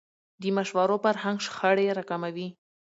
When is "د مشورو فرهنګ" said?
0.41-1.37